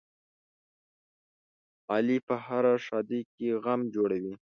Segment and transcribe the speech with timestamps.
[1.93, 4.33] علي په هره ښادۍ کې غم جوړوي.